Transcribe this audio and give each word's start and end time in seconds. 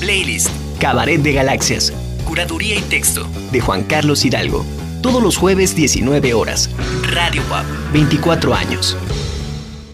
Playlist, 0.00 0.48
Cabaret 0.78 1.20
de 1.20 1.34
Galaxias, 1.34 1.92
Curaduría 2.26 2.74
y 2.74 2.80
Texto, 2.80 3.28
de 3.52 3.60
Juan 3.60 3.84
Carlos 3.84 4.24
Hidalgo. 4.24 4.64
Todos 5.02 5.22
los 5.22 5.36
jueves 5.36 5.76
19 5.76 6.32
horas. 6.32 6.70
Radio 7.12 7.42
WAP, 7.50 7.66
24 7.92 8.54
años. 8.54 8.96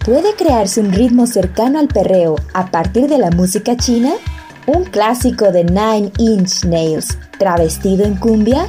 ¿Puede 0.05 0.33
crearse 0.35 0.79
un 0.79 0.93
ritmo 0.93 1.27
cercano 1.27 1.77
al 1.77 1.89
perreo 1.89 2.37
a 2.53 2.71
partir 2.71 3.09
de 3.09 3.17
la 3.17 3.31
música 3.31 3.75
china? 3.75 4.13
¿Un 4.65 4.85
clásico 4.85 5.51
de 5.51 5.65
Nine 5.65 6.13
Inch 6.17 6.63
Nails 6.63 7.17
travestido 7.37 8.05
en 8.05 8.15
cumbia? 8.15 8.65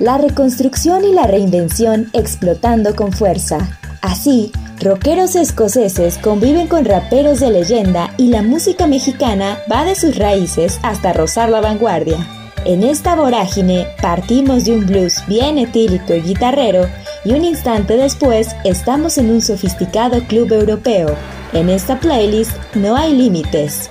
La 0.00 0.18
reconstrucción 0.18 1.04
y 1.04 1.12
la 1.12 1.28
reinvención 1.28 2.10
explotando 2.14 2.96
con 2.96 3.12
fuerza. 3.12 3.78
Así, 4.00 4.50
rockeros 4.80 5.36
escoceses 5.36 6.16
conviven 6.18 6.66
con 6.66 6.84
raperos 6.84 7.40
de 7.40 7.50
leyenda 7.50 8.14
y 8.16 8.28
la 8.28 8.42
música 8.42 8.86
mexicana 8.86 9.58
va 9.70 9.84
de 9.84 9.94
sus 9.94 10.16
raíces 10.16 10.78
hasta 10.82 11.12
rozar 11.12 11.50
la 11.50 11.60
vanguardia. 11.60 12.16
En 12.64 12.82
esta 12.82 13.14
vorágine 13.14 13.86
partimos 14.02 14.64
de 14.64 14.72
un 14.72 14.86
blues 14.86 15.22
bien 15.26 15.58
etílico 15.58 16.14
y 16.14 16.20
guitarrero 16.20 16.88
y 17.24 17.32
un 17.32 17.44
instante 17.44 17.96
después 17.96 18.56
estamos 18.64 19.18
en 19.18 19.30
un 19.30 19.40
sofisticado 19.42 20.22
club 20.24 20.52
europeo. 20.52 21.14
En 21.52 21.68
esta 21.68 21.98
playlist 21.98 22.52
no 22.74 22.96
hay 22.96 23.14
límites. 23.14 23.88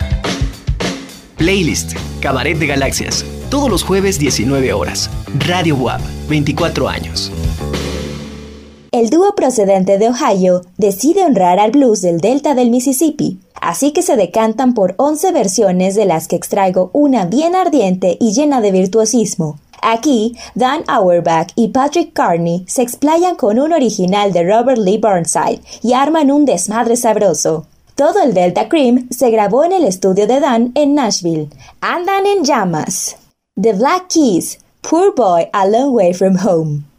Playlist, 1.38 1.94
Cabaret 2.20 2.58
de 2.58 2.68
Galaxias, 2.68 3.26
todos 3.50 3.70
los 3.70 3.84
jueves 3.84 4.20
19 4.20 4.74
horas. 4.74 5.10
Radio 5.40 5.76
WAP, 5.76 6.02
24 6.28 6.90
años. 6.90 7.32
El 9.00 9.10
dúo 9.10 9.34
procedente 9.34 9.98
de 9.98 10.10
Ohio 10.10 10.64
decide 10.78 11.24
honrar 11.24 11.58
al 11.58 11.72
blues 11.72 12.02
del 12.02 12.20
delta 12.20 12.54
del 12.54 12.70
Mississippi, 12.70 13.40
así 13.62 13.94
que 13.94 14.02
se 14.02 14.18
decantan 14.18 14.74
por 14.74 14.96
11 14.98 15.32
versiones 15.32 15.96
de 15.96 16.04
las 16.04 16.28
que 16.28 16.36
extraigo 16.36 16.90
una 16.92 17.24
bien 17.24 17.56
ardiente 17.56 18.18
y 18.20 18.34
llena 18.34 18.60
de 18.60 18.74
virtuosismo. 18.74 19.58
Aquí, 19.82 20.36
Dan 20.54 20.84
Auerbach 20.88 21.48
y 21.56 21.70
Patrick 21.70 22.12
Carney 22.12 22.66
se 22.68 22.82
explayan 22.82 23.38
con 23.38 23.58
un 23.58 23.72
original 23.72 24.34
de 24.34 24.44
Robert 24.44 24.80
Lee 24.80 24.98
Burnside 24.98 25.62
y 25.82 25.94
arman 25.94 26.30
un 26.30 26.44
desmadre 26.44 26.98
sabroso. 26.98 27.68
Todo 27.96 28.22
el 28.22 28.34
Delta 28.34 28.68
Cream 28.68 29.08
se 29.12 29.32
grabó 29.32 29.64
en 29.64 29.72
el 29.72 29.86
estudio 29.86 30.28
de 30.28 30.42
Dan 30.42 30.74
en 30.76 30.96
Nashville. 30.96 31.48
Andan 31.80 32.26
en 32.26 32.44
llamas. 32.44 33.16
The 33.56 33.72
Black 33.72 34.10
Keys, 34.10 34.60
Poor 34.82 35.16
Boy 35.16 35.48
a 35.54 35.66
Long 35.66 35.94
Way 35.94 36.14
from 36.14 36.36
Home. 36.46 36.90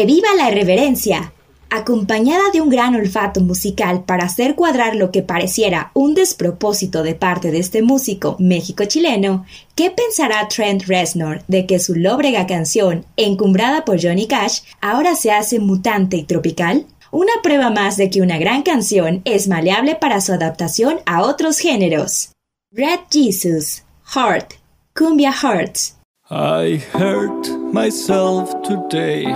¡Que 0.00 0.06
viva 0.06 0.28
la 0.34 0.50
irreverencia! 0.50 1.34
Acompañada 1.68 2.44
de 2.54 2.62
un 2.62 2.70
gran 2.70 2.94
olfato 2.94 3.42
musical 3.42 4.04
para 4.04 4.24
hacer 4.24 4.54
cuadrar 4.54 4.96
lo 4.96 5.10
que 5.10 5.22
pareciera 5.22 5.90
un 5.92 6.14
despropósito 6.14 7.02
de 7.02 7.14
parte 7.14 7.50
de 7.50 7.58
este 7.58 7.82
músico 7.82 8.34
México-chileno, 8.38 9.44
¿qué 9.74 9.90
pensará 9.90 10.48
Trent 10.48 10.84
Reznor 10.84 11.42
de 11.48 11.66
que 11.66 11.78
su 11.78 11.96
lóbrega 11.96 12.46
canción, 12.46 13.04
encumbrada 13.18 13.84
por 13.84 14.02
Johnny 14.02 14.26
Cash, 14.26 14.60
ahora 14.80 15.14
se 15.16 15.32
hace 15.32 15.58
mutante 15.58 16.16
y 16.16 16.22
tropical? 16.22 16.86
Una 17.10 17.34
prueba 17.42 17.68
más 17.68 17.98
de 17.98 18.08
que 18.08 18.22
una 18.22 18.38
gran 18.38 18.62
canción 18.62 19.20
es 19.26 19.48
maleable 19.48 19.96
para 19.96 20.22
su 20.22 20.32
adaptación 20.32 21.00
a 21.04 21.24
otros 21.24 21.58
géneros. 21.58 22.30
Red 22.72 23.00
Jesus, 23.10 23.82
Heart, 24.14 24.54
Cumbia 24.96 25.30
Hearts. 25.30 25.98
I 26.30 26.80
hurt 26.94 27.50
myself 27.74 28.54
today 28.62 29.26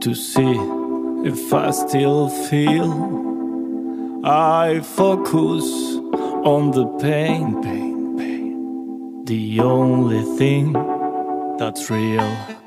to 0.00 0.14
see 0.14 0.56
if 1.24 1.52
I 1.52 1.70
still 1.70 2.28
feel. 2.48 2.90
I 4.24 4.80
focus 4.80 5.64
on 6.44 6.70
the 6.70 6.86
pain, 6.98 7.62
pain, 7.62 8.16
pain, 8.18 9.24
the 9.24 9.60
only 9.60 10.22
thing 10.38 10.72
that's 11.58 11.90
real. 11.90 12.59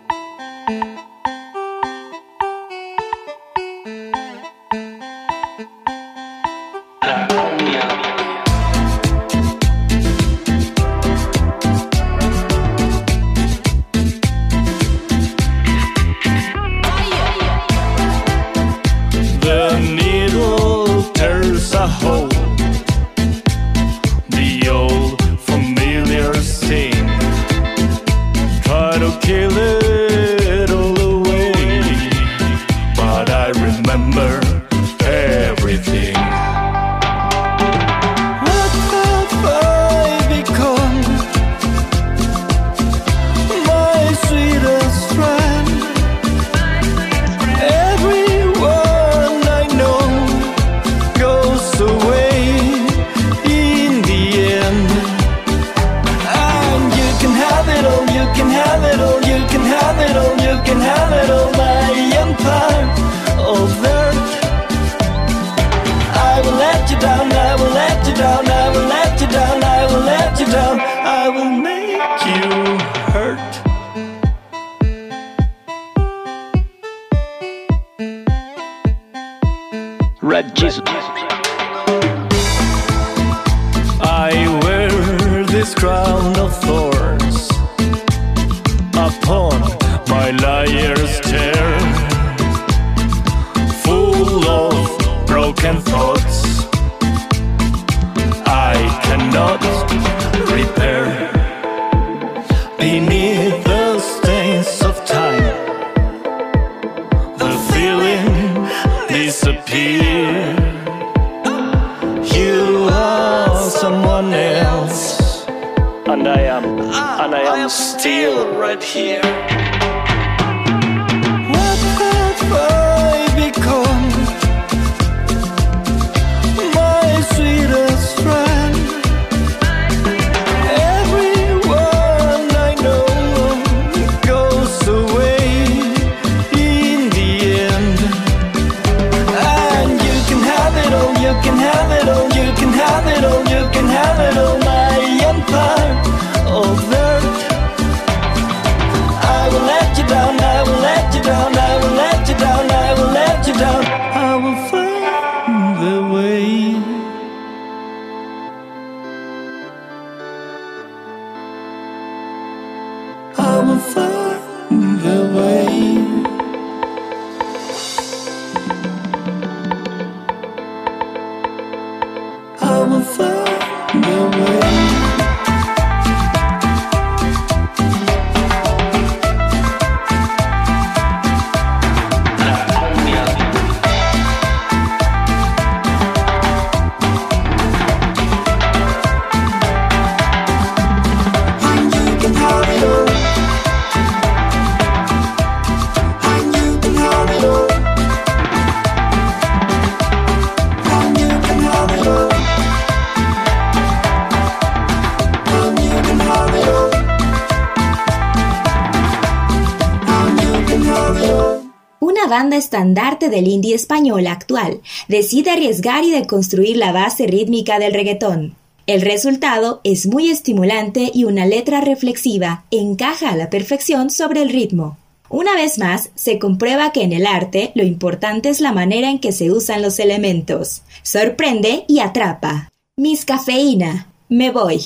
Estandarte 212.83 213.29
del 213.29 213.47
indie 213.47 213.75
español 213.75 214.27
actual, 214.27 214.81
decide 215.07 215.51
arriesgar 215.51 216.03
y 216.03 216.11
deconstruir 216.11 216.75
la 216.75 216.91
base 216.91 217.27
rítmica 217.27 217.79
del 217.79 217.93
reggaetón. 217.93 218.55
El 218.87 219.01
resultado 219.01 219.79
es 219.85 220.05
muy 220.05 220.29
estimulante 220.29 221.09
y 221.13 221.23
una 221.23 221.45
letra 221.45 221.79
reflexiva 221.79 222.65
encaja 222.71 223.29
a 223.29 223.37
la 223.37 223.49
perfección 223.49 224.09
sobre 224.09 224.41
el 224.41 224.49
ritmo. 224.49 224.97
Una 225.29 225.55
vez 225.55 225.77
más, 225.77 226.09
se 226.15 226.39
comprueba 226.39 226.91
que 226.91 227.03
en 227.03 227.13
el 227.13 227.25
arte 227.25 227.71
lo 227.73 227.83
importante 227.83 228.49
es 228.49 228.59
la 228.59 228.73
manera 228.73 229.09
en 229.09 229.19
que 229.19 229.31
se 229.31 229.49
usan 229.49 229.81
los 229.81 229.97
elementos. 229.99 230.81
Sorprende 231.03 231.85
y 231.87 231.99
atrapa. 231.99 232.69
Mis 232.97 233.23
cafeína. 233.23 234.07
Me 234.27 234.51
voy. 234.51 234.81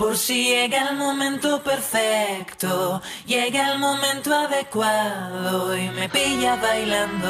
Por 0.00 0.16
si 0.16 0.44
llega 0.44 0.88
el 0.88 0.96
momento 0.96 1.62
perfecto, 1.62 3.02
llega 3.26 3.70
el 3.70 3.78
momento 3.78 4.34
adecuado 4.34 5.76
y 5.76 5.90
me 5.90 6.08
pilla 6.08 6.56
bailando. 6.56 7.28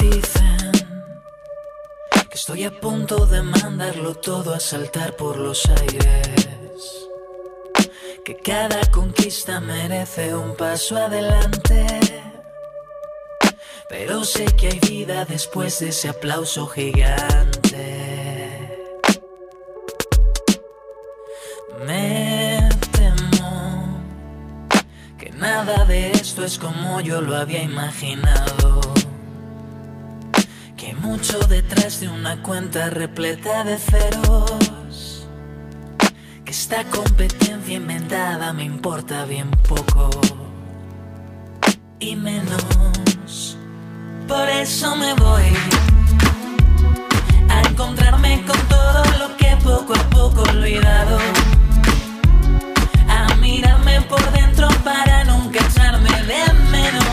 Dicen 0.00 0.70
que 2.28 2.34
estoy 2.34 2.64
a 2.64 2.78
punto 2.78 3.24
de 3.24 3.42
mandarlo 3.42 4.14
todo 4.14 4.52
a 4.52 4.60
saltar 4.60 5.16
por 5.16 5.38
los 5.38 5.64
aires 5.80 7.08
que 8.22 8.36
cada 8.36 8.82
conquista 8.90 9.60
merece 9.60 10.34
un 10.34 10.54
paso 10.56 10.98
adelante. 10.98 11.86
Pero 13.88 14.24
sé 14.24 14.44
que 14.44 14.68
hay 14.68 14.78
vida 14.80 15.24
después 15.24 15.78
de 15.78 15.88
ese 15.88 16.10
aplauso 16.10 16.66
gigante. 16.66 17.59
Es 26.44 26.58
como 26.58 27.00
yo 27.00 27.20
lo 27.20 27.36
había 27.36 27.62
imaginado. 27.62 28.80
Que 30.76 30.94
mucho 30.94 31.38
detrás 31.40 32.00
de 32.00 32.08
una 32.08 32.42
cuenta 32.42 32.90
repleta 32.90 33.64
de 33.64 33.78
ceros. 33.78 35.26
Que 36.44 36.50
esta 36.50 36.84
competencia 36.84 37.74
inventada 37.74 38.52
me 38.52 38.64
importa 38.64 39.24
bien 39.24 39.50
poco. 39.68 40.10
Y 41.98 42.16
menos. 42.16 43.56
Por 44.26 44.48
eso 44.48 44.96
me 44.96 45.12
voy 45.14 45.52
a 47.48 47.62
encontrarme 47.62 48.42
con 48.46 48.58
todo 48.68 49.04
lo 49.18 49.36
que 49.36 49.56
poco 49.62 49.94
a 49.94 50.10
poco 50.10 50.46
he 50.46 50.50
olvidado. 50.50 51.18
Por 54.10 54.32
dentro 54.32 54.68
para 54.82 55.22
nunca 55.22 55.64
echarme 55.64 56.10
de 56.10 56.52
menos. 56.70 57.04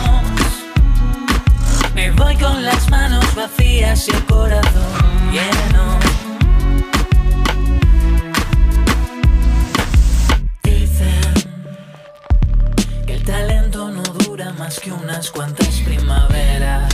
Me 1.94 2.10
voy 2.10 2.36
con 2.36 2.64
las 2.64 2.90
manos 2.90 3.24
vacías 3.36 4.08
y 4.08 4.10
el 4.10 4.24
corazón 4.26 5.32
lleno. 5.32 5.98
Dicen 10.64 11.32
que 13.06 13.14
el 13.14 13.22
talento 13.22 13.90
no 13.90 14.02
dura 14.02 14.52
más 14.54 14.80
que 14.80 14.90
unas 14.90 15.30
cuantas 15.30 15.80
primaveras. 15.84 16.92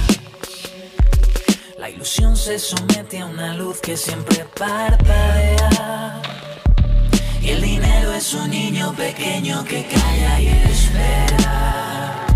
La 1.79 1.89
ilusión 1.89 2.37
se 2.37 2.59
somete 2.59 3.21
a 3.21 3.27
una 3.27 3.55
luz 3.55 3.81
que 3.81 3.97
siempre 3.97 4.47
parpadea. 4.55 6.21
Y 7.41 7.51
el 7.51 7.63
dinero 7.63 7.84
es 8.17 8.33
un 8.35 8.49
niño 8.51 8.93
pequeño 8.93 9.65
que 9.65 9.85
calla 9.87 10.41
y 10.41 10.49
espera. 10.49 12.27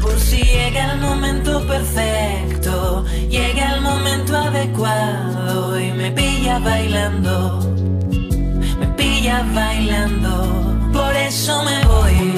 Por 0.00 0.20
si 0.20 0.42
llega 0.42 0.92
el 0.92 1.00
momento 1.00 1.66
perfecto, 1.66 3.04
llega 3.28 3.74
el 3.74 3.80
momento 3.80 4.36
adecuado 4.36 5.80
y 5.80 5.90
me 5.92 6.12
pilla 6.12 6.60
bailando, 6.60 7.74
me 8.78 8.86
pilla 8.96 9.44
bailando. 9.52 10.90
Por 10.92 11.16
eso 11.16 11.64
me 11.64 11.84
voy 11.86 12.37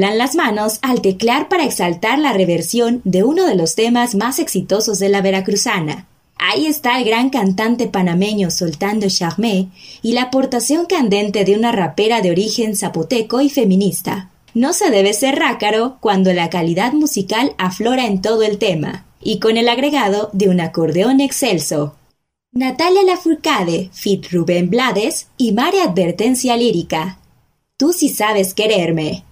las 0.00 0.34
manos 0.34 0.78
al 0.82 1.00
teclear 1.00 1.48
para 1.48 1.64
exaltar 1.64 2.18
la 2.18 2.32
reversión 2.32 3.00
de 3.04 3.24
uno 3.24 3.46
de 3.46 3.54
los 3.54 3.74
temas 3.74 4.14
más 4.14 4.38
exitosos 4.38 4.98
de 4.98 5.08
la 5.08 5.22
veracruzana. 5.22 6.06
Ahí 6.38 6.66
está 6.66 6.98
el 6.98 7.04
gran 7.04 7.30
cantante 7.30 7.86
panameño 7.86 8.50
soltando 8.50 9.08
Charmé 9.08 9.68
y 10.02 10.12
la 10.12 10.24
aportación 10.24 10.86
candente 10.86 11.44
de 11.44 11.56
una 11.56 11.72
rapera 11.72 12.20
de 12.20 12.30
origen 12.30 12.76
zapoteco 12.76 13.40
y 13.40 13.48
feminista. 13.48 14.30
No 14.52 14.72
se 14.72 14.90
debe 14.90 15.12
ser 15.12 15.36
rácaro 15.38 15.98
cuando 16.00 16.32
la 16.32 16.50
calidad 16.50 16.92
musical 16.92 17.54
aflora 17.58 18.06
en 18.06 18.22
todo 18.22 18.42
el 18.42 18.58
tema, 18.58 19.04
y 19.22 19.38
con 19.38 19.56
el 19.56 19.68
agregado 19.68 20.30
de 20.32 20.48
un 20.48 20.60
acordeón 20.60 21.20
excelso. 21.20 21.94
Natalia 22.52 23.02
Lafourcade, 23.02 23.90
Fit 23.92 24.32
Rubén 24.32 24.70
Blades 24.70 25.28
y 25.36 25.52
María 25.52 25.84
Advertencia 25.84 26.56
Lírica. 26.56 27.18
Tú 27.76 27.92
sí 27.92 28.08
sabes 28.08 28.54
quererme. 28.54 29.25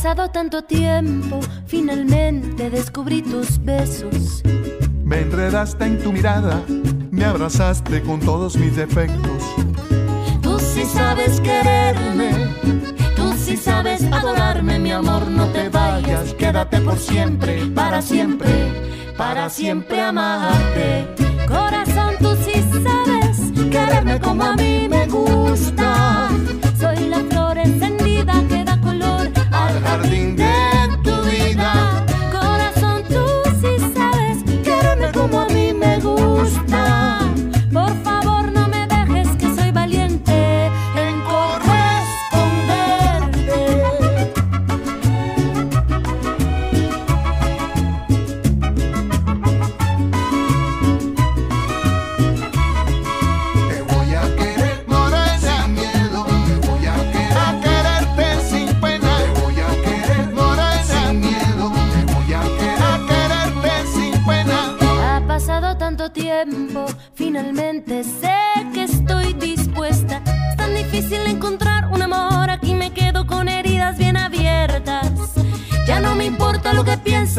Pasado 0.00 0.30
tanto 0.30 0.62
tiempo, 0.62 1.40
finalmente 1.66 2.70
descubrí 2.70 3.20
tus 3.20 3.58
besos. 3.64 4.44
Me 5.02 5.22
enredaste 5.22 5.86
en 5.86 6.00
tu 6.00 6.12
mirada, 6.12 6.62
me 7.10 7.24
abrazaste 7.24 8.00
con 8.02 8.20
todos 8.20 8.56
mis 8.56 8.76
defectos. 8.76 9.42
Tú 10.40 10.56
sí 10.60 10.84
sabes 10.84 11.40
quererme, 11.40 12.30
tú 13.16 13.32
sí 13.36 13.56
sabes 13.56 14.04
adorarme, 14.12 14.78
mi 14.78 14.92
amor, 14.92 15.26
no 15.26 15.46
te 15.48 15.68
vayas, 15.68 16.32
quédate 16.34 16.80
por 16.80 16.96
siempre, 16.96 17.66
para 17.66 18.00
siempre, 18.00 18.50
para 19.16 19.50
siempre 19.50 20.00
amarte. 20.00 21.08
Corazón, 21.48 22.14
tú 22.20 22.36
sí 22.44 22.62
sabes 22.84 23.50
quererme 23.68 24.20
como 24.20 24.44
a 24.44 24.54
mí 24.54 24.86
me 24.88 25.08
gusta. 25.08 26.28
Soy 26.78 27.08
la 27.08 27.18
flor 27.18 27.48
color 27.48 27.97
Al 29.88 30.02
jardín 30.02 30.36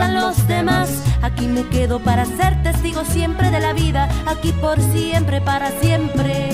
los 0.07 0.47
demás, 0.47 0.89
aquí 1.21 1.47
me 1.47 1.67
quedo 1.67 1.99
para 1.99 2.25
ser 2.25 2.61
testigo 2.63 3.03
siempre 3.03 3.51
de 3.51 3.59
la 3.59 3.73
vida, 3.73 4.09
aquí 4.25 4.53
por 4.53 4.79
siempre, 4.79 5.41
para 5.41 5.71
siempre, 5.81 6.49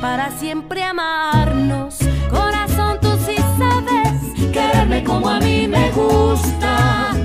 para 0.00 0.30
siempre 0.38 0.82
amarnos. 0.82 1.96
Corazón, 2.30 2.98
tú 3.00 3.08
sí 3.26 3.36
sabes 3.58 4.16
quererme 4.52 5.04
como 5.04 5.28
a 5.28 5.40
mí 5.40 5.66
me 5.66 5.90
gusta. 5.92 7.15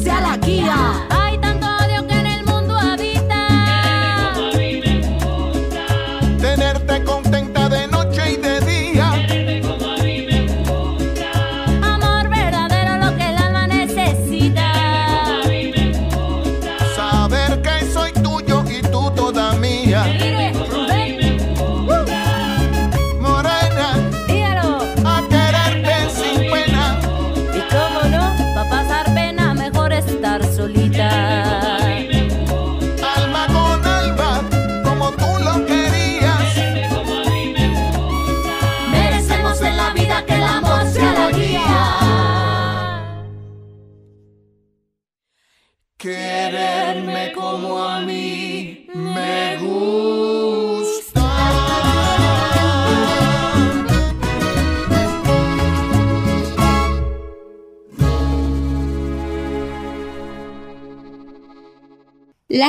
Sea 0.00 0.41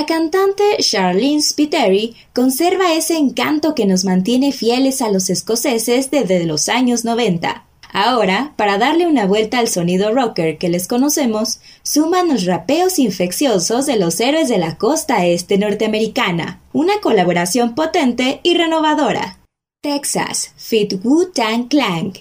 La 0.03 0.07
cantante 0.07 0.63
Charlene 0.79 1.41
Spiteri 1.41 2.13
conserva 2.33 2.93
ese 2.93 3.15
encanto 3.15 3.73
que 3.73 3.85
nos 3.85 4.03
mantiene 4.03 4.51
fieles 4.51 5.01
a 5.01 5.09
los 5.09 5.29
escoceses 5.29 6.11
desde 6.11 6.43
los 6.43 6.67
años 6.67 7.05
90. 7.05 7.63
Ahora, 7.93 8.51
para 8.57 8.77
darle 8.77 9.07
una 9.07 9.25
vuelta 9.25 9.59
al 9.59 9.69
sonido 9.69 10.13
rocker 10.13 10.57
que 10.57 10.67
les 10.67 10.89
conocemos, 10.89 11.61
suman 11.83 12.27
los 12.27 12.43
rapeos 12.43 12.99
infecciosos 12.99 13.85
de 13.85 13.95
los 13.95 14.19
héroes 14.19 14.49
de 14.49 14.57
la 14.57 14.77
costa 14.77 15.25
este 15.25 15.57
norteamericana, 15.57 16.59
una 16.73 16.99
colaboración 16.99 17.73
potente 17.73 18.41
y 18.43 18.55
renovadora. 18.55 19.39
Texas, 19.81 20.51
Fit 20.57 20.95
Wu-Tang 21.01 21.69
Clan. 21.69 22.11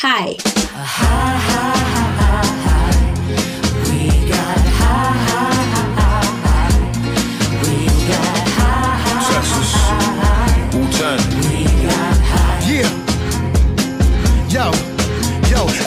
Hi. 0.00 0.36
turn. 10.96 11.35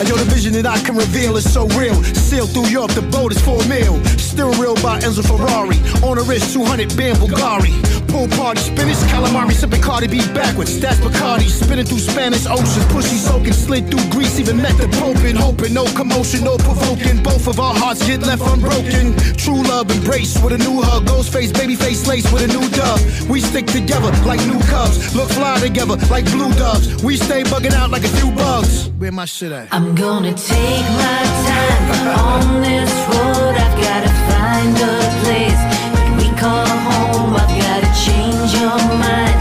And 0.00 0.08
yo, 0.08 0.16
the 0.16 0.24
vision 0.24 0.54
that 0.54 0.64
I 0.64 0.80
can 0.80 0.96
reveal 0.96 1.36
is 1.36 1.44
so 1.44 1.68
real. 1.76 1.94
Sail 2.16 2.46
through 2.46 2.68
Europe, 2.68 2.92
the 2.92 3.02
boat 3.02 3.32
is 3.32 3.40
for 3.44 3.60
a 3.60 3.68
meal. 3.68 4.02
Steering 4.16 4.56
wheel 4.58 4.74
by 4.76 4.98
Enzo 5.00 5.20
Ferrari. 5.20 5.76
On 6.00 6.16
the 6.16 6.24
wrist, 6.24 6.54
200 6.54 6.96
band 6.96 7.18
Bulgari. 7.18 7.76
Pool 8.08 8.26
party, 8.28 8.60
spinach, 8.60 8.96
calamari, 9.12 9.52
sipping 9.52 9.82
Cardi 9.82 10.08
B 10.08 10.18
backwards. 10.32 10.80
That's 10.80 10.98
Bacardi, 11.00 11.48
spinning 11.48 11.84
through 11.84 12.00
Spanish 12.00 12.46
oceans. 12.46 12.86
Pussy 12.86 13.16
soaking, 13.16 13.52
slid 13.52 13.90
through 13.90 14.08
Greece, 14.10 14.40
even 14.40 14.56
met 14.56 14.76
the 14.78 14.88
Pope 14.98 15.22
and 15.22 15.38
hoping. 15.38 15.74
No 15.74 15.84
commotion, 15.92 16.44
no 16.44 16.56
provoking. 16.56 17.22
Both 17.22 17.46
of 17.46 17.60
our 17.60 17.74
hearts 17.74 18.04
get 18.06 18.22
left 18.22 18.42
unbroken. 18.42 19.14
True 19.36 19.62
love 19.62 19.90
embrace 19.90 20.40
with 20.42 20.54
a 20.54 20.58
new 20.58 20.80
hug. 20.80 21.06
Ghost 21.06 21.32
face, 21.32 21.52
baby 21.52 21.76
face 21.76 22.06
lace 22.08 22.26
with 22.32 22.42
a 22.42 22.48
new 22.48 22.66
dove. 22.70 23.00
We 23.28 23.40
stick 23.40 23.66
together 23.66 24.10
like 24.24 24.40
new 24.46 24.60
cubs. 24.72 25.14
Look 25.14 25.28
fly 25.28 25.60
together 25.60 25.96
like 26.10 26.24
blue 26.32 26.52
doves. 26.54 27.04
We 27.04 27.16
stay 27.16 27.42
bugging 27.42 27.74
out 27.74 27.90
like 27.90 28.04
a 28.04 28.12
few 28.18 28.30
bugs. 28.32 28.88
Where 28.98 29.12
my 29.12 29.24
shit 29.24 29.52
at? 29.52 29.72
I'm 29.72 29.89
gonna 29.94 30.32
take 30.34 30.84
my 30.84 31.24
time 31.46 32.08
on 32.18 32.62
this 32.62 32.92
road. 33.08 33.54
I've 33.56 33.76
gotta 33.80 34.10
find 34.30 34.76
a 34.76 34.98
place 35.22 35.62
that 35.94 36.10
we 36.18 36.26
call 36.38 36.66
home. 36.66 37.34
I've 37.34 37.54
gotta 37.58 37.90
change 38.04 38.54
your 38.54 38.78
mind, 38.98 39.38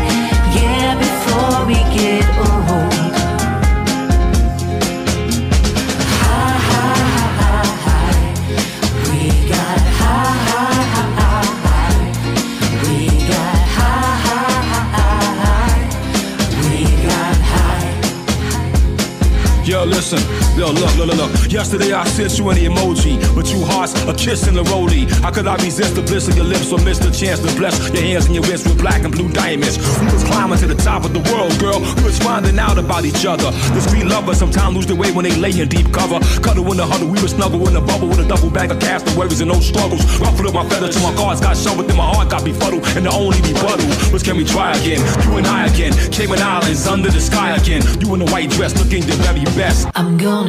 yeah, 0.55 0.95
before 0.97 1.65
we 1.67 1.75
get 1.95 2.25
old. 2.39 3.13
Hi, 6.21 6.51
hi, 6.69 6.93
hi, 7.39 7.61
hi. 7.85 8.11
We 9.05 9.21
got 9.49 9.79
hi, 9.99 10.23
hi, 10.49 10.71
hi, 10.95 11.43
hi. 11.65 11.93
We 12.83 12.97
got 13.27 13.59
hi, 13.75 13.93
hi, 14.25 14.43
hi, 14.71 15.21
hi. 15.43 15.73
We 16.63 16.79
got 17.07 17.37
high. 17.51 17.89
Yo, 19.65 19.79
listen. 19.85 20.38
Yo, 20.59 20.67
look, 20.71 20.93
look, 20.97 21.07
look, 21.07 21.15
look. 21.15 21.31
Yesterday 21.49 21.93
I 21.93 22.03
sent 22.03 22.37
you 22.37 22.49
an 22.49 22.57
emoji, 22.57 23.15
but 23.33 23.49
you 23.49 23.63
hearts 23.63 23.95
a 24.03 24.13
kiss 24.13 24.45
in 24.45 24.55
the 24.55 24.63
rollie. 24.63 25.07
How 25.23 25.31
could 25.31 25.47
I 25.47 25.55
resist 25.55 25.95
the 25.95 26.01
bliss 26.01 26.27
of 26.27 26.35
your 26.35 26.43
lips 26.43 26.69
or 26.73 26.79
miss 26.83 26.99
the 26.99 27.11
chance 27.11 27.39
to 27.39 27.47
bless 27.55 27.79
your 27.93 28.03
hands 28.03 28.25
and 28.25 28.35
your 28.35 28.43
wrists 28.43 28.67
with 28.67 28.77
black 28.77 29.03
and 29.05 29.13
blue 29.13 29.29
diamonds? 29.31 29.77
We 30.01 30.11
was 30.11 30.21
climbing 30.25 30.59
to 30.59 30.67
the 30.67 30.75
top 30.75 31.05
of 31.05 31.13
the 31.13 31.23
world, 31.31 31.57
girl. 31.63 31.79
We 32.03 32.03
was 32.03 32.19
finding 32.19 32.59
out 32.59 32.77
about 32.77 33.05
each 33.05 33.25
other. 33.25 33.51
The 33.71 33.79
street 33.79 34.03
lovers 34.03 34.37
sometimes 34.37 34.75
lose 34.75 34.85
their 34.85 34.97
way 34.97 35.13
when 35.13 35.23
they 35.23 35.33
lay 35.37 35.55
in 35.55 35.69
deep 35.69 35.93
cover. 35.93 36.19
Cuddle 36.43 36.69
in 36.71 36.75
the 36.75 36.85
huddle, 36.85 37.07
we 37.07 37.23
was 37.23 37.31
snuggle 37.31 37.65
in 37.65 37.73
the 37.73 37.79
bubble 37.79 38.09
with 38.09 38.19
a 38.19 38.27
double 38.27 38.49
bag 38.49 38.69
of 38.69 38.81
castaways 38.81 39.39
and 39.39 39.49
no 39.49 39.61
struggles. 39.61 40.03
Ruffled 40.19 40.47
up 40.47 40.55
my 40.55 40.67
feathers 40.67 40.99
till 40.99 41.07
my 41.09 41.15
cards 41.15 41.39
got 41.39 41.55
shoved 41.55 41.77
within 41.77 41.95
my 41.95 42.03
heart 42.03 42.29
got 42.29 42.43
befuddled. 42.43 42.83
And 42.99 43.05
the 43.05 43.13
only 43.15 43.39
rebuttal 43.47 43.87
was 44.11 44.23
can 44.23 44.35
we 44.35 44.43
try 44.43 44.75
again? 44.75 44.99
You 45.23 45.37
and 45.39 45.47
I 45.47 45.67
again, 45.67 45.93
Cayman 46.11 46.43
Islands 46.43 46.85
under 46.85 47.09
the 47.09 47.21
sky 47.21 47.55
again. 47.55 47.79
You 48.03 48.13
in 48.15 48.27
a 48.27 48.27
white 48.27 48.49
dress 48.49 48.75
looking 48.75 49.07
the 49.07 49.15
very 49.23 49.47
best. 49.55 49.87
I'm 49.95 50.17
gonna 50.17 50.48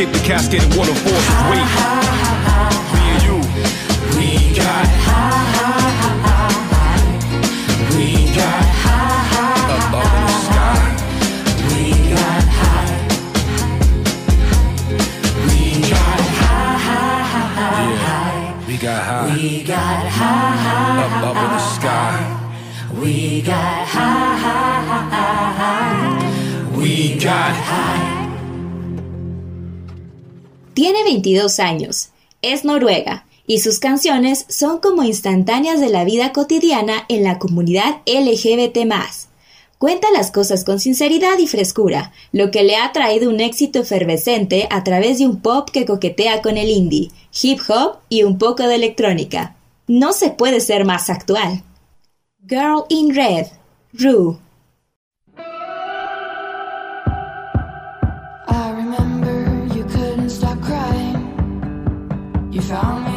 kick 0.00 0.12
the 0.14 0.18
casket 0.20 0.62
and 0.62 0.74
water 0.76 0.94
force 0.94 1.28
weight. 1.50 2.29
22 31.10 31.58
años, 31.58 32.10
es 32.40 32.64
noruega 32.64 33.26
y 33.44 33.58
sus 33.58 33.80
canciones 33.80 34.46
son 34.48 34.78
como 34.78 35.02
instantáneas 35.02 35.80
de 35.80 35.88
la 35.88 36.04
vida 36.04 36.32
cotidiana 36.32 37.04
en 37.08 37.24
la 37.24 37.40
comunidad 37.40 37.96
LGBT. 38.06 38.78
Cuenta 39.78 40.06
las 40.12 40.30
cosas 40.30 40.62
con 40.62 40.78
sinceridad 40.78 41.36
y 41.40 41.48
frescura, 41.48 42.12
lo 42.30 42.52
que 42.52 42.62
le 42.62 42.76
ha 42.76 42.92
traído 42.92 43.28
un 43.28 43.40
éxito 43.40 43.80
efervescente 43.80 44.68
a 44.70 44.84
través 44.84 45.18
de 45.18 45.26
un 45.26 45.40
pop 45.40 45.68
que 45.68 45.84
coquetea 45.84 46.42
con 46.42 46.56
el 46.56 46.70
indie, 46.70 47.10
hip 47.42 47.58
hop 47.68 47.96
y 48.08 48.22
un 48.22 48.38
poco 48.38 48.62
de 48.68 48.76
electrónica. 48.76 49.56
No 49.88 50.12
se 50.12 50.30
puede 50.30 50.60
ser 50.60 50.84
más 50.84 51.10
actual. 51.10 51.64
Girl 52.46 52.84
in 52.88 53.16
Red, 53.16 53.48
Rue. 53.94 54.38
You 62.70 63.09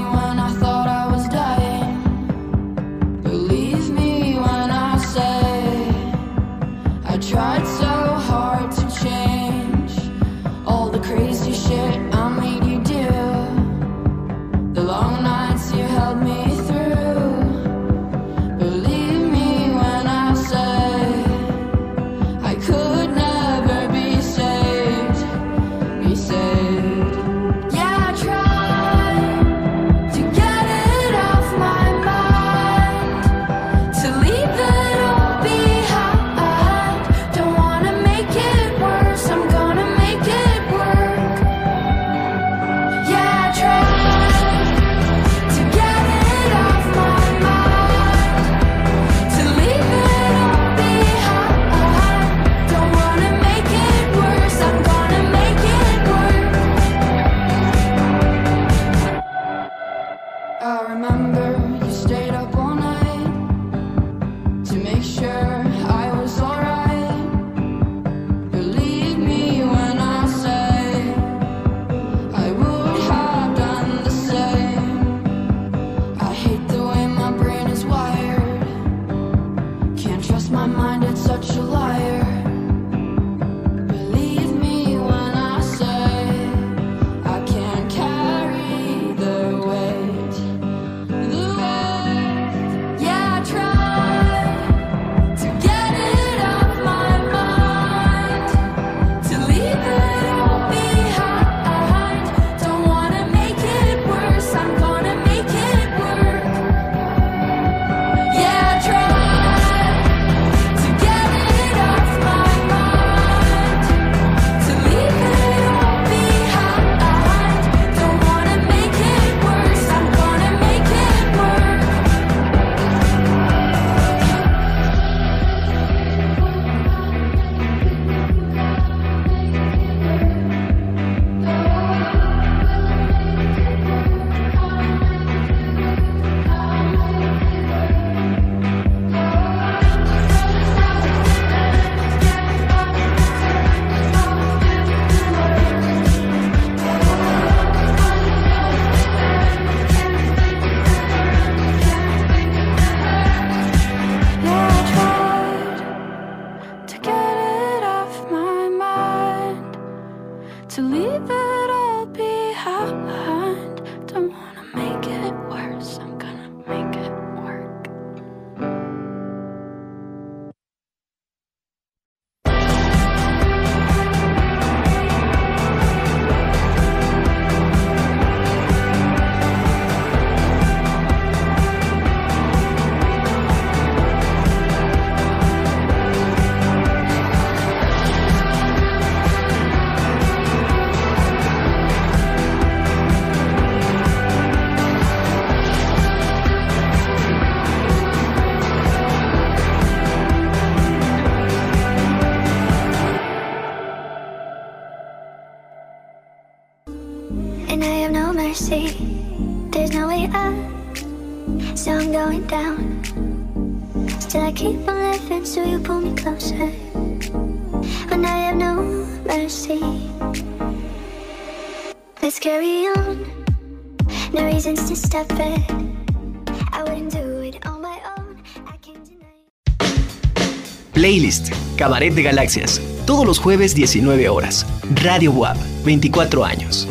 Cabaret 231.75 232.13
de 232.13 232.23
Galaxias, 232.23 232.81
todos 233.05 233.25
los 233.25 233.39
jueves 233.39 233.73
19 233.73 234.29
horas. 234.29 234.65
Radio 234.95 235.31
WAP, 235.31 235.57
24 235.83 236.45
años. 236.45 236.87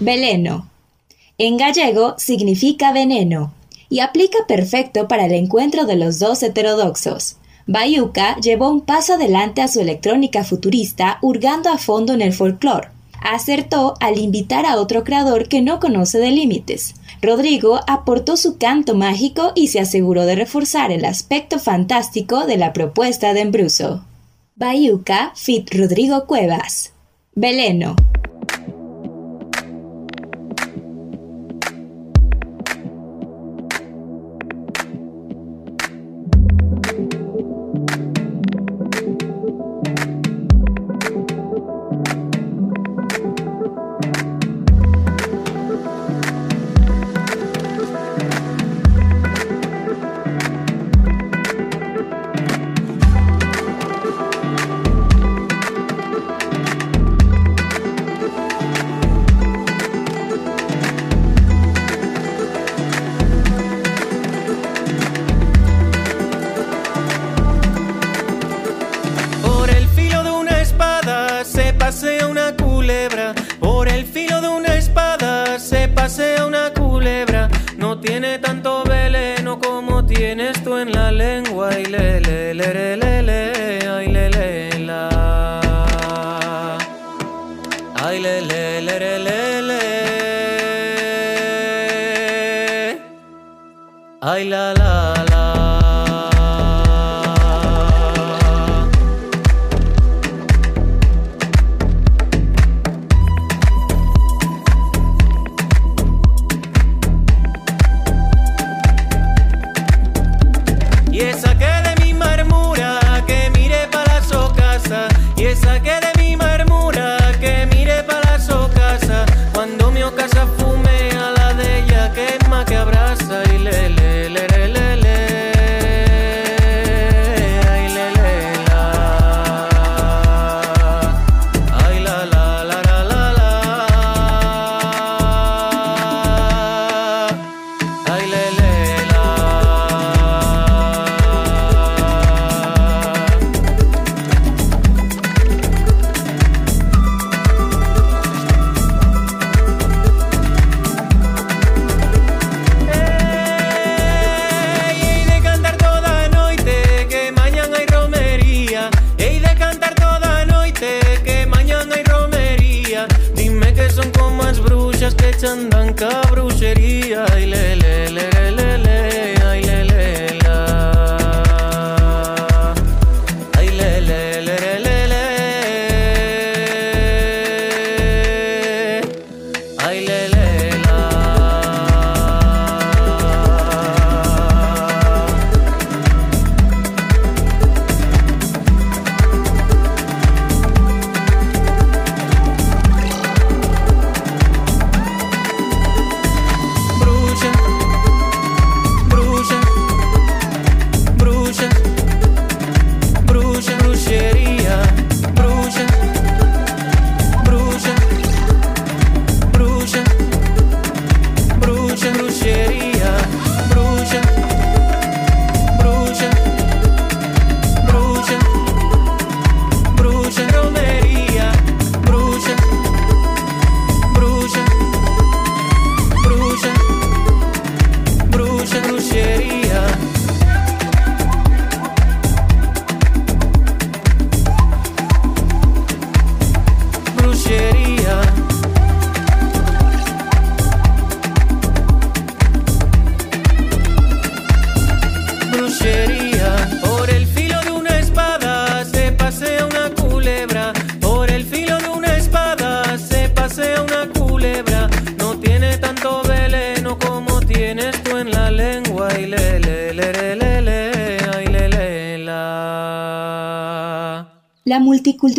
Veleno. 0.00 0.68
En 1.36 1.56
gallego 1.56 2.14
significa 2.18 2.92
veneno 2.92 3.52
y 3.88 4.00
aplica 4.00 4.38
perfecto 4.46 5.08
para 5.08 5.26
el 5.26 5.32
encuentro 5.32 5.84
de 5.84 5.96
los 5.96 6.18
dos 6.18 6.42
heterodoxos. 6.42 7.36
Bayuca 7.66 8.36
llevó 8.36 8.70
un 8.70 8.80
paso 8.80 9.14
adelante 9.14 9.62
a 9.62 9.68
su 9.68 9.80
electrónica 9.80 10.42
futurista 10.44 11.18
hurgando 11.22 11.70
a 11.70 11.78
fondo 11.78 12.14
en 12.14 12.22
el 12.22 12.32
folclore. 12.32 12.88
Acertó 13.20 13.94
al 14.00 14.18
invitar 14.18 14.66
a 14.66 14.76
otro 14.76 15.04
creador 15.04 15.48
que 15.48 15.62
no 15.62 15.80
conoce 15.80 16.18
de 16.18 16.30
límites. 16.30 16.94
Rodrigo 17.22 17.80
aportó 17.86 18.36
su 18.36 18.56
canto 18.56 18.94
mágico 18.94 19.52
y 19.54 19.68
se 19.68 19.80
aseguró 19.80 20.24
de 20.24 20.36
reforzar 20.36 20.90
el 20.90 21.04
aspecto 21.04 21.58
fantástico 21.58 22.46
de 22.46 22.56
la 22.56 22.72
propuesta 22.72 23.34
de 23.34 23.40
Embruso. 23.40 24.04
Bayuca 24.56 25.32
fit 25.34 25.72
Rodrigo 25.74 26.26
Cuevas. 26.26 26.92
Veleno. 27.34 27.96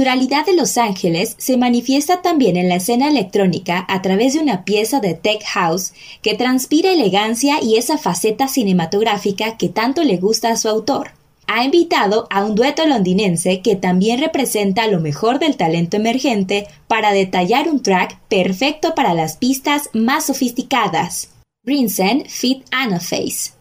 culturalidad 0.02 0.48
de 0.48 0.56
Los 0.56 0.80
Ángeles 0.80 1.36
se 1.38 1.58
manifiesta 1.58 2.24
también 2.24 2.58
en 2.58 2.70
la 2.70 2.78
escena 2.78 3.08
electrónica 3.08 3.86
a 3.88 4.02
través 4.02 4.34
de 4.34 4.40
una 4.40 4.66
pieza 4.66 5.00
de 5.00 5.14
tech 5.14 5.44
house 5.44 5.94
que 6.24 6.34
transpira 6.34 6.92
elegancia 6.92 7.62
y 7.62 7.76
esa 7.76 8.00
faceta 8.00 8.48
cinematográfica 8.48 9.58
que 9.58 9.70
tanto 9.70 10.04
le 10.04 10.18
gusta 10.18 10.50
a 10.50 10.58
su 10.58 10.70
autor. 10.70 11.12
Ha 11.46 11.64
invitado 11.64 12.26
a 12.32 12.44
un 12.44 12.56
dueto 12.56 12.84
londinense 12.88 13.62
que 13.62 13.76
también 13.76 14.20
representa 14.20 14.88
lo 14.88 15.00
mejor 15.00 15.38
del 15.38 15.56
talento 15.56 15.98
emergente 15.98 16.66
para 16.88 17.12
detallar 17.12 17.70
un 17.70 17.84
track 17.84 18.18
perfecto 18.28 18.96
para 18.96 19.14
las 19.14 19.38
pistas 19.38 19.92
más 19.94 20.26
sofisticadas. 20.26 21.30
Brinsen 21.64 22.24
Fit 22.26 22.66
Anaface. 22.72 23.61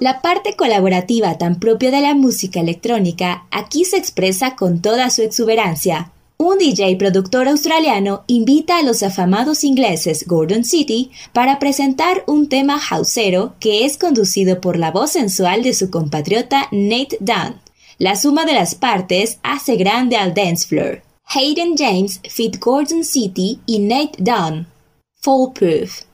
La 0.00 0.22
parte 0.22 0.54
colaborativa 0.54 1.38
tan 1.38 1.58
propia 1.58 1.90
de 1.90 2.00
la 2.00 2.14
música 2.14 2.60
electrónica 2.60 3.46
aquí 3.50 3.84
se 3.84 3.96
expresa 3.96 4.54
con 4.54 4.80
toda 4.80 5.10
su 5.10 5.22
exuberancia. 5.22 6.12
Un 6.36 6.58
DJ 6.58 6.94
productor 6.94 7.48
australiano 7.48 8.22
invita 8.28 8.78
a 8.78 8.84
los 8.84 9.02
afamados 9.02 9.64
ingleses 9.64 10.24
Gordon 10.28 10.62
City 10.62 11.10
para 11.32 11.58
presentar 11.58 12.22
un 12.28 12.48
tema 12.48 12.78
houseero 12.78 13.56
que 13.58 13.84
es 13.84 13.98
conducido 13.98 14.60
por 14.60 14.78
la 14.78 14.92
voz 14.92 15.10
sensual 15.10 15.64
de 15.64 15.74
su 15.74 15.90
compatriota 15.90 16.68
Nate 16.70 17.18
Dunn. 17.18 17.60
La 17.98 18.14
suma 18.14 18.44
de 18.44 18.52
las 18.52 18.76
partes 18.76 19.40
hace 19.42 19.74
grande 19.74 20.16
al 20.16 20.32
dance 20.32 20.64
floor. 20.64 21.02
Hayden 21.24 21.76
James, 21.76 22.20
Fit 22.30 22.60
Gordon 22.60 23.02
City 23.02 23.58
y 23.66 23.80
Nate 23.80 24.12
Dunn. 24.18 24.68
Foolproof. 25.16 26.07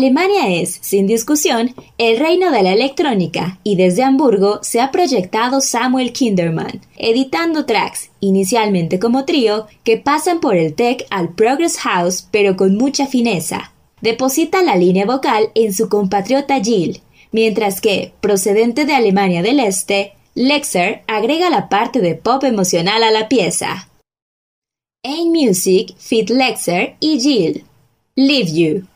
Alemania 0.00 0.48
es, 0.48 0.78
sin 0.80 1.06
discusión, 1.06 1.74
el 1.98 2.18
reino 2.18 2.50
de 2.50 2.62
la 2.62 2.72
electrónica 2.72 3.58
y 3.62 3.76
desde 3.76 4.02
Hamburgo 4.02 4.60
se 4.62 4.80
ha 4.80 4.90
proyectado 4.90 5.60
Samuel 5.60 6.14
Kinderman, 6.14 6.80
editando 6.96 7.66
tracks, 7.66 8.08
inicialmente 8.18 8.98
como 8.98 9.26
trío, 9.26 9.66
que 9.84 9.98
pasan 9.98 10.40
por 10.40 10.56
el 10.56 10.72
tech 10.72 11.04
al 11.10 11.34
progress 11.34 11.76
house 11.80 12.26
pero 12.30 12.56
con 12.56 12.78
mucha 12.78 13.06
fineza. 13.06 13.74
Deposita 14.00 14.62
la 14.62 14.74
línea 14.74 15.04
vocal 15.04 15.50
en 15.54 15.74
su 15.74 15.90
compatriota 15.90 16.58
Jill, 16.64 17.02
mientras 17.30 17.82
que, 17.82 18.14
procedente 18.22 18.86
de 18.86 18.94
Alemania 18.94 19.42
del 19.42 19.60
Este, 19.60 20.14
Lexer 20.34 21.02
agrega 21.08 21.50
la 21.50 21.68
parte 21.68 22.00
de 22.00 22.14
pop 22.14 22.42
emocional 22.44 23.02
a 23.02 23.10
la 23.10 23.28
pieza. 23.28 23.90
Ain 25.04 25.30
Music, 25.30 25.94
Fit 25.98 26.30
Lexer 26.30 26.96
y 27.00 27.20
Jill. 27.20 27.64
Leave 28.16 28.50
You. 28.50 28.86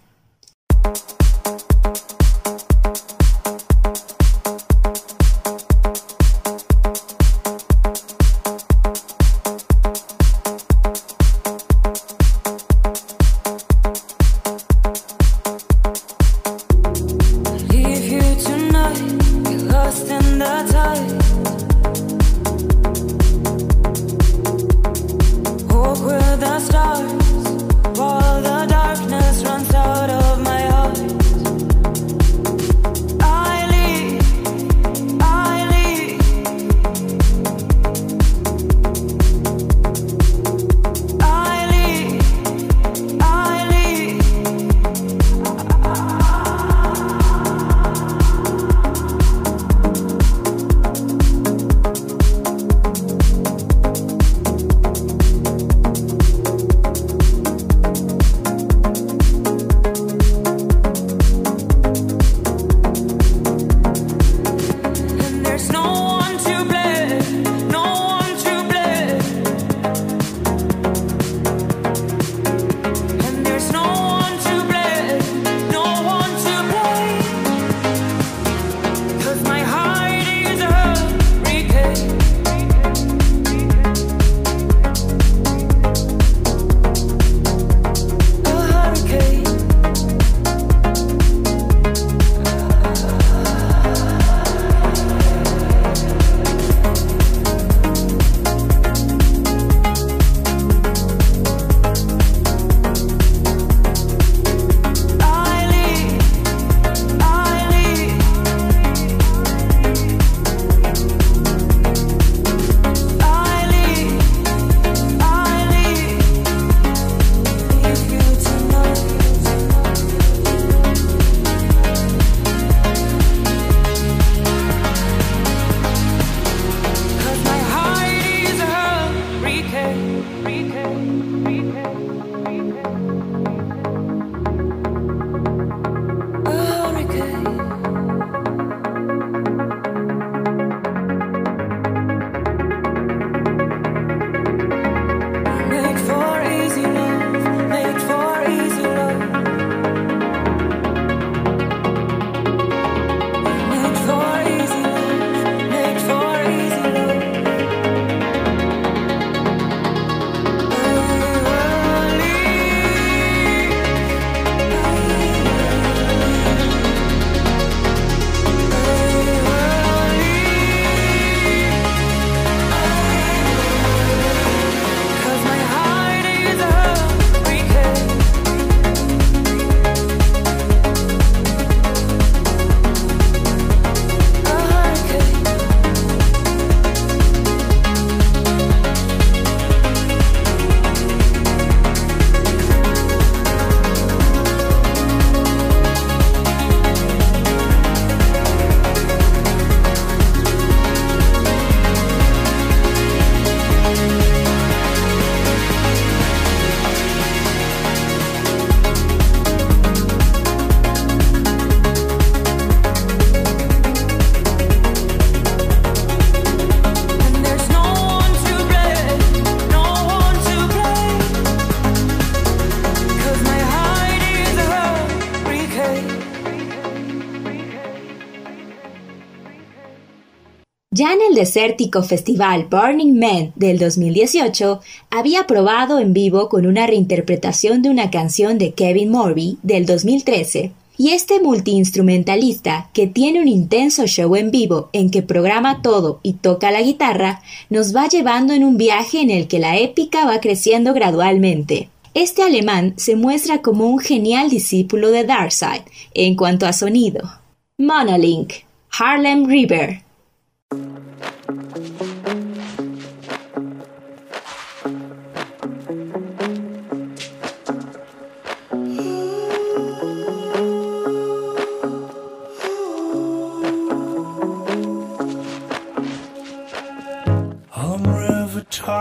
Desértico 231.35 232.03
festival 232.03 232.66
Burning 232.70 233.18
Man 233.18 233.53
del 233.57 233.78
2018, 233.78 234.80
había 235.11 235.47
probado 235.47 235.99
en 235.99 236.12
vivo 236.12 236.49
con 236.49 236.66
una 236.66 236.87
reinterpretación 236.87 237.82
de 237.82 237.91
una 237.91 238.11
canción 238.11 238.59
de 238.59 238.72
Kevin 238.72 239.11
Morby 239.11 239.59
del 239.62 239.87
2013. 239.87 240.72
Y 240.97 241.11
este 241.11 241.41
multiinstrumentalista, 241.41 242.89
que 242.93 243.09
tiene 243.09 243.41
un 243.41 243.49
intenso 243.49 244.07
show 244.07 244.37
en 244.37 244.53
vivo 244.53 244.91
en 244.93 245.11
que 245.11 245.22
programa 245.22 245.82
todo 245.82 246.20
y 246.22 246.35
toca 246.35 246.70
la 246.70 246.82
guitarra, 246.82 247.43
nos 247.68 247.95
va 247.95 248.07
llevando 248.07 248.55
en 248.55 248.62
un 248.62 248.76
viaje 248.76 249.20
en 249.20 249.30
el 249.30 249.49
que 249.49 249.59
la 249.59 249.76
épica 249.76 250.24
va 250.24 250.41
creciendo 250.41 250.95
gradualmente. 250.95 251.89
Este 252.14 252.45
alemán 252.45 252.95
se 252.97 253.16
muestra 253.16 253.61
como 253.61 253.89
un 253.89 253.99
genial 253.99 254.49
discípulo 254.49 255.11
de 255.11 255.24
Darkseid 255.24 255.82
en 256.14 256.37
cuanto 256.37 256.64
a 256.64 256.72
sonido. 256.72 257.28
Monolink, 257.76 258.53
Harlem 258.97 259.47
River. 259.47 260.03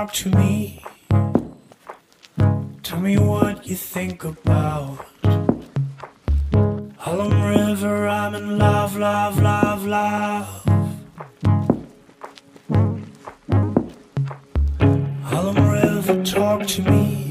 Talk 0.04 0.14
to 0.14 0.30
me. 0.30 0.84
Tell 2.84 3.00
me 3.00 3.18
what 3.18 3.66
you 3.66 3.76
think 3.76 4.26
about. 4.26 4.98
Harlem 6.98 7.42
River, 7.42 8.08
I'm 8.08 8.36
in 8.36 8.58
love, 8.58 8.98
love, 8.98 9.40
love, 9.42 9.86
love. 9.86 10.48
Harlem 15.24 15.70
River, 15.72 16.24
talk 16.26 16.68
to 16.68 16.82
me. 16.82 17.23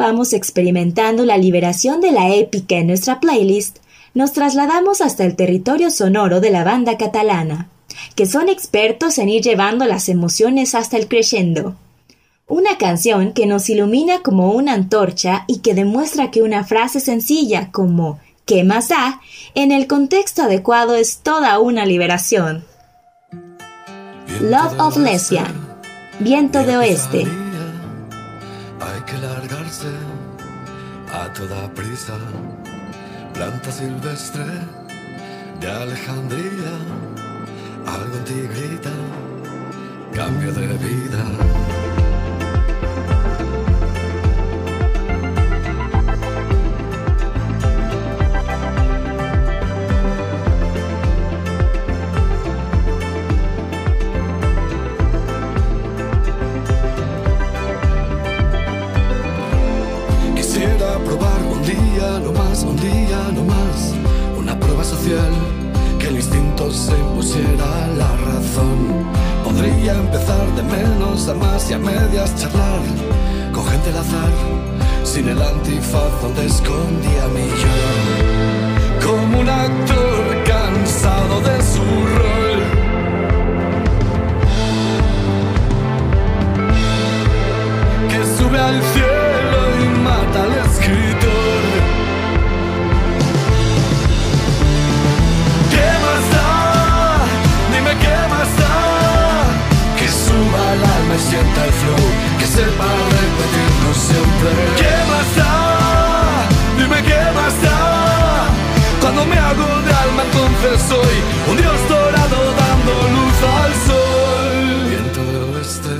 Vamos 0.00 0.32
experimentando 0.32 1.26
la 1.26 1.36
liberación 1.36 2.00
de 2.00 2.10
la 2.10 2.34
épica 2.34 2.76
en 2.76 2.86
nuestra 2.86 3.20
playlist, 3.20 3.80
nos 4.14 4.32
trasladamos 4.32 5.02
hasta 5.02 5.24
el 5.24 5.36
territorio 5.36 5.90
sonoro 5.90 6.40
de 6.40 6.48
la 6.48 6.64
banda 6.64 6.96
catalana, 6.96 7.68
que 8.14 8.24
son 8.24 8.48
expertos 8.48 9.18
en 9.18 9.28
ir 9.28 9.42
llevando 9.42 9.84
las 9.84 10.08
emociones 10.08 10.74
hasta 10.74 10.96
el 10.96 11.06
crescendo. 11.06 11.76
Una 12.46 12.78
canción 12.78 13.34
que 13.34 13.44
nos 13.44 13.68
ilumina 13.68 14.22
como 14.22 14.52
una 14.52 14.72
antorcha 14.72 15.44
y 15.46 15.58
que 15.58 15.74
demuestra 15.74 16.30
que 16.30 16.42
una 16.42 16.64
frase 16.64 16.98
sencilla 16.98 17.70
como 17.70 18.18
¿qué 18.46 18.64
más 18.64 18.88
da? 18.88 19.20
en 19.54 19.70
el 19.70 19.86
contexto 19.86 20.44
adecuado 20.44 20.96
es 20.96 21.18
toda 21.18 21.58
una 21.58 21.84
liberación. 21.84 22.64
Love 24.40 24.80
of 24.80 24.96
Lesbian, 24.96 25.54
Viento 26.20 26.64
de 26.64 26.78
Oeste. 26.78 27.39
Hay 28.80 29.00
que 29.02 29.18
largarse 29.18 29.92
a 31.12 31.32
toda 31.32 31.68
prisa. 31.74 32.14
Planta 33.34 33.70
silvestre 33.70 34.44
de 35.60 35.70
Alejandría. 35.70 36.72
Algo 37.86 38.16
en 38.16 38.24
ti 38.24 38.40
grita, 38.54 38.90
cambio 40.14 40.52
de 40.52 40.66
vida. 40.88 41.24
Que 65.98 66.06
el 66.06 66.16
instinto 66.16 66.70
se 66.70 66.92
impusiera 66.96 67.88
la 67.98 68.10
razón. 68.28 68.78
Podría 69.44 69.94
empezar 69.94 70.46
de 70.54 70.62
menos 70.62 71.28
a 71.28 71.34
más 71.34 71.68
y 71.68 71.74
a 71.74 71.78
medias 71.78 72.34
charlar 72.36 72.82
con 73.52 73.66
gente 73.66 73.90
al 73.90 73.98
azar, 73.98 74.32
sin 75.02 75.28
el 75.28 75.42
antifaz 75.42 76.12
donde 76.22 76.46
escondía 76.46 77.26
mi 77.34 77.48
yo. 77.62 79.04
Como 79.04 79.40
un 79.40 79.48
actor 79.48 80.44
cansado 80.44 81.40
de 81.40 81.56
su 81.72 81.84
rol. 82.16 82.60
que 88.10 88.20
sube 88.36 88.58
al 88.58 88.80
cielo 88.92 89.69
sienta 101.20 101.64
el 101.64 101.72
flow, 101.80 102.06
que 102.38 102.46
sepa 102.46 102.88
repetirlo 103.16 103.90
siempre. 103.94 104.50
¿Qué 104.80 104.94
da? 105.36 106.48
Dime 106.78 107.02
qué 107.02 107.20
más 107.38 107.54
da. 107.62 107.80
Cuando 109.00 109.24
me 109.26 109.38
hago 109.38 109.66
de 109.86 109.92
alma 110.04 110.22
entonces 110.28 110.80
soy 110.88 111.16
un 111.50 111.56
dios 111.56 111.80
dorado 111.88 112.38
dando 112.62 112.92
luz 113.16 113.38
al 113.62 113.72
sol. 113.88 114.52
Viento 114.88 115.20
de 115.32 115.38
oeste 115.52 115.96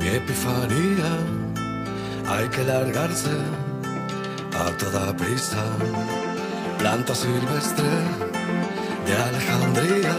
mi 0.00 0.08
epifanía. 0.08 1.10
Hay 2.30 2.48
que 2.48 2.62
largarse 2.64 3.34
a 4.62 4.70
toda 4.78 5.16
prisa. 5.16 5.62
Planta 6.78 7.14
silvestre 7.14 7.90
de 9.06 9.14
Alejandría. 9.28 10.14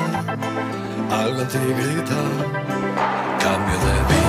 Algo 1.12 1.42
en 1.42 1.48
ti 1.48 1.58
grita, 1.80 2.22
cambio 3.70 4.04
de 4.08 4.29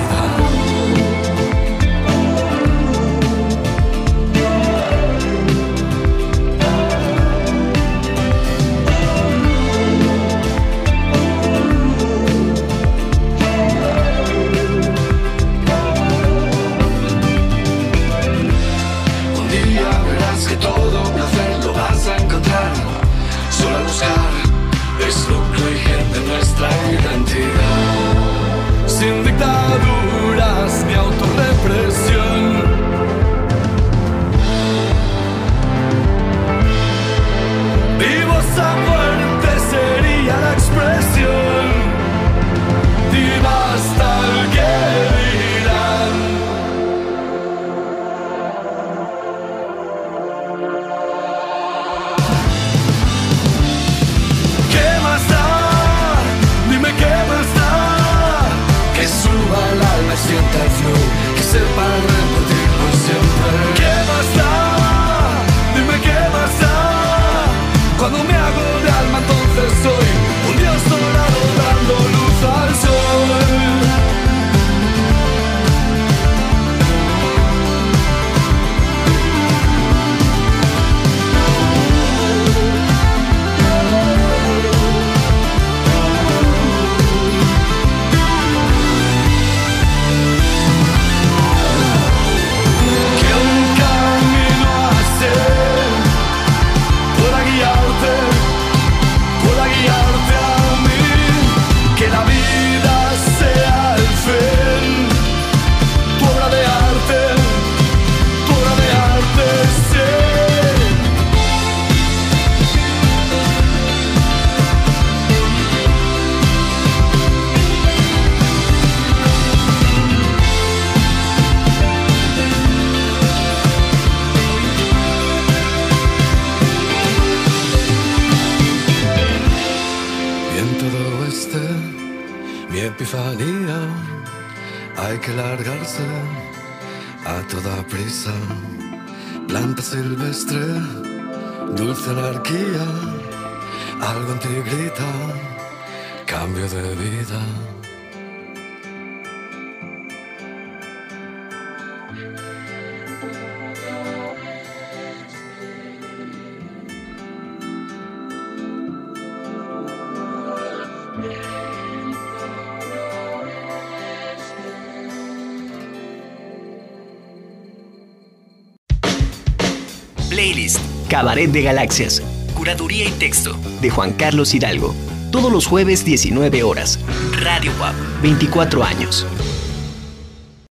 Cabaret 171.31 171.49
de 171.49 171.61
Galaxias. 171.61 172.21
Curaduría 172.55 173.07
y 173.07 173.11
texto 173.11 173.55
de 173.81 173.89
Juan 173.89 174.11
Carlos 174.11 174.53
Hidalgo. 174.53 174.93
Todos 175.31 175.49
los 175.49 175.65
jueves 175.65 176.03
19 176.03 176.61
horas. 176.61 176.99
Radio 177.39 177.71
WAP 177.79 177.95
24 178.21 178.83
años. 178.83 179.25